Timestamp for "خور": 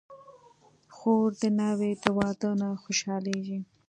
0.95-1.29